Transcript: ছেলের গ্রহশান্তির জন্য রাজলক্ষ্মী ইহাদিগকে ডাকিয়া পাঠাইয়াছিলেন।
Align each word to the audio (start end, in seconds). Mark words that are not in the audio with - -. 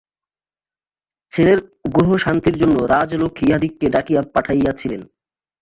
ছেলের 1.31 1.59
গ্রহশান্তির 1.91 2.55
জন্য 2.57 2.75
রাজলক্ষ্মী 2.93 3.45
ইহাদিগকে 3.47 3.87
ডাকিয়া 3.89 4.21
পাঠাইয়াছিলেন। 4.33 5.01